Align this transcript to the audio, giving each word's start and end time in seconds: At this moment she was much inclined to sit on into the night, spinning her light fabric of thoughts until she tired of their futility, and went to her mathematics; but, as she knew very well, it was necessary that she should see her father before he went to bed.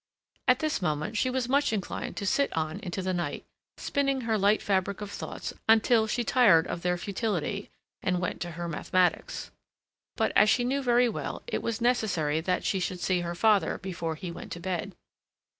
At 0.47 0.57
this 0.57 0.81
moment 0.81 1.15
she 1.15 1.29
was 1.29 1.47
much 1.47 1.71
inclined 1.71 2.17
to 2.17 2.25
sit 2.25 2.51
on 2.57 2.79
into 2.79 3.03
the 3.03 3.13
night, 3.13 3.45
spinning 3.77 4.21
her 4.21 4.35
light 4.35 4.59
fabric 4.59 4.99
of 4.99 5.11
thoughts 5.11 5.53
until 5.69 6.07
she 6.07 6.23
tired 6.23 6.65
of 6.65 6.81
their 6.81 6.97
futility, 6.97 7.69
and 8.01 8.19
went 8.19 8.41
to 8.41 8.51
her 8.53 8.67
mathematics; 8.67 9.51
but, 10.15 10.31
as 10.35 10.49
she 10.49 10.63
knew 10.63 10.81
very 10.81 11.07
well, 11.07 11.43
it 11.45 11.61
was 11.61 11.81
necessary 11.81 12.41
that 12.41 12.65
she 12.65 12.79
should 12.79 12.99
see 12.99 13.19
her 13.19 13.35
father 13.35 13.77
before 13.77 14.15
he 14.15 14.31
went 14.31 14.51
to 14.53 14.59
bed. 14.59 14.95